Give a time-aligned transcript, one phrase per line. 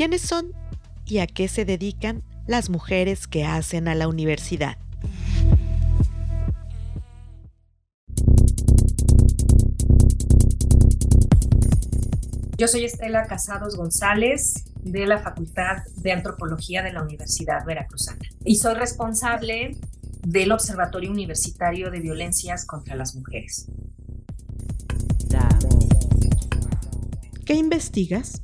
[0.00, 0.54] ¿Quiénes son
[1.04, 4.78] y a qué se dedican las mujeres que hacen a la universidad?
[12.56, 18.56] Yo soy Estela Casados González de la Facultad de Antropología de la Universidad Veracruzana y
[18.56, 19.76] soy responsable
[20.26, 23.66] del Observatorio Universitario de Violencias contra las Mujeres.
[27.44, 28.40] ¿Qué investigas?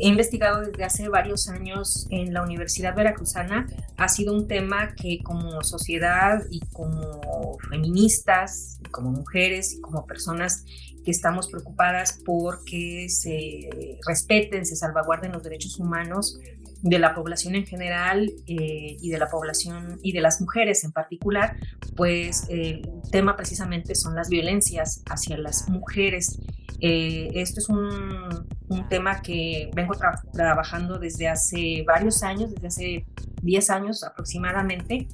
[0.00, 3.66] He investigado desde hace varios años en la Universidad Veracruzana.
[3.96, 10.64] Ha sido un tema que como sociedad y como feministas, como mujeres y como personas
[11.04, 16.38] que estamos preocupadas por que se respeten, se salvaguarden los derechos humanos
[16.82, 20.92] de la población en general eh, y de la población y de las mujeres en
[20.92, 21.56] particular,
[21.96, 26.38] pues el tema precisamente son las violencias hacia las mujeres.
[26.80, 29.94] Eh, esto es un, un, tema que vengo
[30.32, 33.06] trabajando desde hace varios años, desde hace
[33.42, 35.08] 10 años aproximadamente,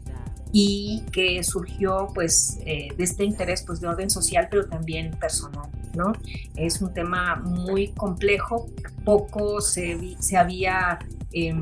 [0.57, 5.69] y que surgió pues eh, de este interés pues de orden social pero también personal,
[5.95, 6.13] ¿no?
[6.57, 8.67] Es un tema muy complejo,
[9.05, 10.99] poco se, se había
[11.33, 11.61] em,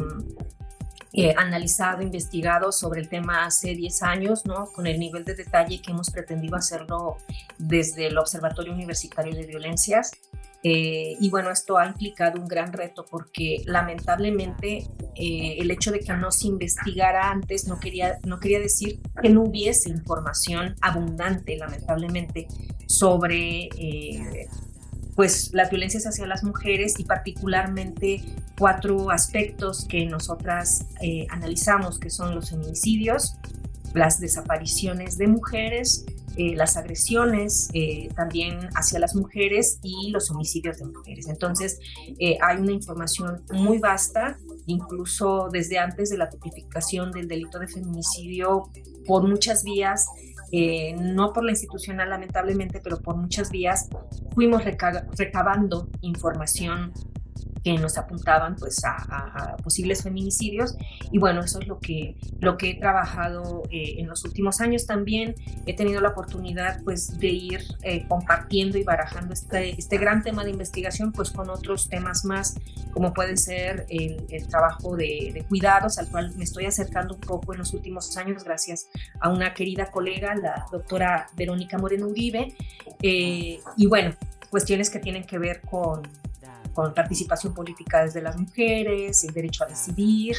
[1.12, 4.66] eh, analizado, investigado sobre el tema hace 10 años, ¿no?
[4.72, 7.16] Con el nivel de detalle que hemos pretendido hacerlo
[7.58, 10.12] desde el Observatorio Universitario de Violencias
[10.64, 14.86] eh, y bueno, esto ha implicado un gran reto porque lamentablemente
[15.16, 19.28] eh, el hecho de que no se investigara antes no quería, no quería decir que
[19.28, 22.46] no hubiese información abundante, lamentablemente,
[23.02, 24.48] sobre eh,
[25.16, 28.22] pues las violencias hacia las mujeres y particularmente
[28.56, 30.86] cuatro aspectos que nosotras
[31.30, 33.34] analizamos, que son los feminicidios,
[33.92, 40.78] las desapariciones de mujeres, eh, las agresiones eh, también hacia las mujeres y los homicidios
[40.78, 41.28] de mujeres.
[41.28, 41.78] Entonces,
[42.18, 47.68] eh, hay una información muy vasta, incluso desde antes de la tipificación del delito de
[47.68, 48.70] feminicidio
[49.06, 50.06] por muchas vías.
[50.52, 53.88] No por la institucional lamentablemente, pero por muchas vías
[54.34, 56.92] fuimos recabando información
[57.62, 60.76] que nos apuntaban pues a, posibles feminicidios.
[61.10, 64.86] Y bueno eso es lo que lo que he trabajado eh, en los últimos años.
[64.86, 65.34] También
[65.66, 70.44] he tenido la oportunidad pues de ir eh, compartiendo y barajando este, este gran tema
[70.44, 72.54] de investigación pues con otros temas más
[72.92, 77.60] como puede ser el, trabajo de, cuidados al cual me estoy acercando un poco en
[77.60, 78.88] los últimos años gracias
[79.20, 82.54] a una querida colega la doctora Verónica Moreno Uribe.
[83.02, 84.14] Eh, y bueno
[84.52, 86.02] cuestiones que tienen que ver con
[86.72, 90.36] con participación política desde las mujeres, el derecho a decidir,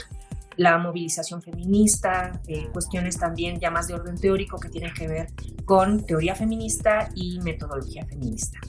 [0.56, 5.28] la movilización feminista, eh, cuestiones también ya más de orden teórico que tienen que ver
[5.66, 8.60] con teoría feminista y metodología feminista.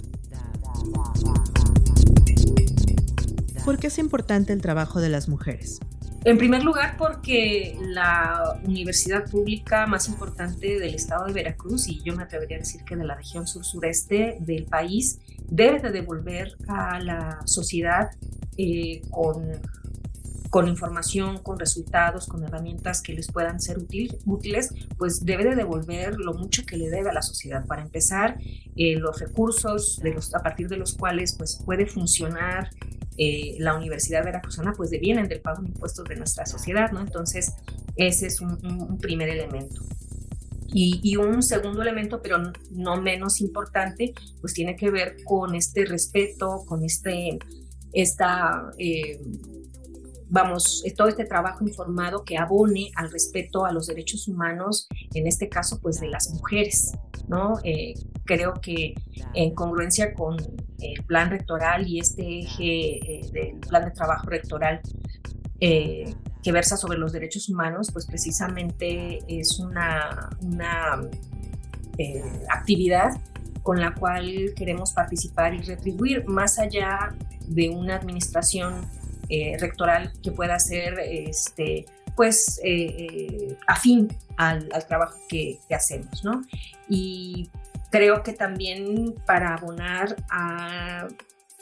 [3.65, 5.81] ¿Por qué es importante el trabajo de las mujeres?
[6.25, 12.17] En primer lugar, porque la universidad pública más importante del estado de Veracruz, y yo
[12.17, 15.21] me atrevería a decir que de la región sur-sureste del país,
[15.51, 18.09] debe de devolver a la sociedad
[18.57, 19.61] eh, con,
[20.49, 23.77] con, información, con resultados, con herramientas que les puedan ser
[24.25, 27.67] útiles, pues debe de devolver lo mucho que le debe a la sociedad.
[27.67, 28.39] Para empezar,
[28.77, 32.71] eh, los recursos de los, a partir de los cuales pues, puede funcionar
[33.17, 37.01] eh, la Universidad Veracruzana, pues devienen del pago de impuestos de nuestra sociedad, ¿no?
[37.01, 37.53] Entonces,
[37.97, 39.83] ese es un primer elemento.
[40.77, 42.39] Y, un segundo elemento, pero
[42.73, 47.39] no menos importante, pues tiene que ver con este respeto, con este,
[47.93, 49.21] esta, eh,
[50.29, 55.49] vamos, todo este trabajo informado que abone al respeto a los derechos humanos, en este
[55.49, 56.91] caso, pues de las mujeres,
[57.29, 57.55] ¿no?
[57.65, 58.95] Eh, creo que
[59.35, 60.37] en congruencia con
[60.81, 64.81] el plan rectoral y este eje eh, del plan de trabajo rectoral,
[66.45, 70.29] que versa sobre los derechos humanos, pues precisamente es una,
[71.97, 73.13] eh, actividad
[73.63, 77.15] con la cual queremos participar y retribuir más allá
[77.47, 78.75] de una administración
[79.31, 86.43] eh, rectoral que pueda ser este, pues eh, afín al, trabajo que, que, hacemos, ¿no?
[86.89, 87.51] Y
[87.91, 91.07] creo que también para abonar a,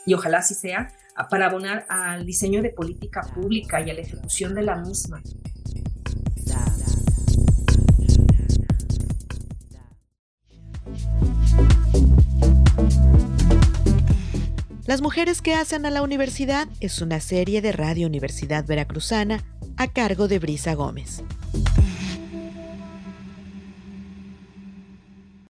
[0.07, 0.93] y ojalá así sea,
[1.31, 5.23] para abonar al diseño de política pública y a la ejecución de la misma.
[14.93, 19.43] Las mujeres que hacen a la universidad es una serie de Radio Universidad Veracruzana
[19.79, 21.23] a cargo de Brisa Gómez.